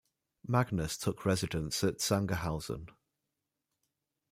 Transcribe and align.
Magnus 0.47 0.97
took 0.97 1.27
residence 1.27 1.83
at 1.83 1.99
Sangerhausen. 1.99 2.89